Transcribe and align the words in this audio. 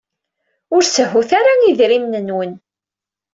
Ur 0.75 0.83
sehhut 0.85 1.29
ara 1.39 1.53
idrimen-nwen. 1.69 2.51